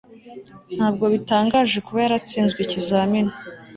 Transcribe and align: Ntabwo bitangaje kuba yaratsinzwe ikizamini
Ntabwo 0.75 1.05
bitangaje 1.13 1.77
kuba 1.85 1.99
yaratsinzwe 2.03 2.59
ikizamini 2.61 3.33